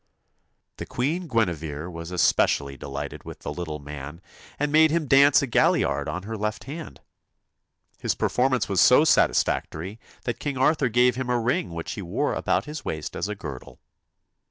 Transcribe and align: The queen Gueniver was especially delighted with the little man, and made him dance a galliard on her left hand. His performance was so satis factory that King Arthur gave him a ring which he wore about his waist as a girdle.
The 0.77 0.87
queen 0.87 1.27
Gueniver 1.27 1.87
was 1.91 2.09
especially 2.09 2.75
delighted 2.75 3.23
with 3.23 3.41
the 3.41 3.53
little 3.53 3.77
man, 3.77 4.19
and 4.57 4.71
made 4.71 4.89
him 4.89 5.05
dance 5.05 5.43
a 5.43 5.45
galliard 5.45 6.09
on 6.09 6.23
her 6.23 6.35
left 6.35 6.63
hand. 6.63 7.01
His 7.99 8.15
performance 8.15 8.67
was 8.67 8.81
so 8.81 9.03
satis 9.03 9.43
factory 9.43 9.99
that 10.23 10.39
King 10.39 10.57
Arthur 10.57 10.89
gave 10.89 11.17
him 11.17 11.29
a 11.29 11.39
ring 11.39 11.69
which 11.69 11.91
he 11.91 12.01
wore 12.01 12.33
about 12.33 12.65
his 12.65 12.83
waist 12.83 13.15
as 13.15 13.27
a 13.29 13.35
girdle. 13.35 13.79